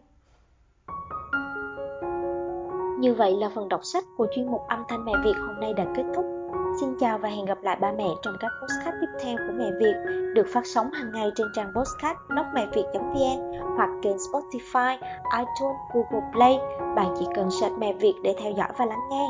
Như 3.00 3.14
vậy 3.14 3.36
là 3.36 3.50
phần 3.56 3.70
đọc 3.70 3.82
sách 3.84 4.04
của 4.18 4.28
chuyên 4.36 4.52
mục 4.52 4.62
âm 4.68 4.84
thanh 4.88 5.06
mẹ 5.06 5.14
Việt 5.24 5.36
hôm 5.48 5.60
nay 5.60 5.74
đã 5.74 5.86
kết 5.96 6.04
thúc. 6.16 6.43
Xin 6.80 6.96
chào 7.00 7.18
và 7.18 7.30
hẹn 7.30 7.46
gặp 7.46 7.58
lại 7.62 7.78
ba 7.82 7.92
mẹ 7.92 8.08
trong 8.22 8.38
các 8.40 8.52
postcard 8.62 8.98
tiếp 9.02 9.08
theo 9.24 9.38
của 9.38 9.54
Mẹ 9.58 9.72
Việt 9.80 9.94
được 10.36 10.48
phát 10.54 10.66
sóng 10.66 10.92
hàng 10.92 11.12
ngày 11.12 11.32
trên 11.36 11.48
trang 11.54 11.74
postcard 11.76 12.20
blogmẹviệt.vn 12.30 13.60
hoặc 13.78 13.90
kênh 14.02 14.18
Spotify, 14.18 14.98
iTunes, 15.38 15.78
Google 15.94 16.30
Play. 16.34 16.60
Bạn 16.96 17.16
chỉ 17.20 17.26
cần 17.36 17.52
search 17.52 17.78
Mẹ 17.80 17.94
Việt 17.94 18.14
để 18.24 18.36
theo 18.40 18.52
dõi 18.52 18.70
và 18.78 18.86
lắng 18.86 19.00
nghe. 19.10 19.30